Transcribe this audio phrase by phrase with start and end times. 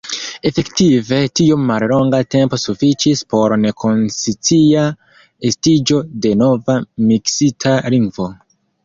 [0.49, 4.87] Efektive, tiom mallonga tempo sufiĉis por nekonscia
[5.51, 6.79] estiĝo de nova
[7.11, 8.29] miksita lingvo.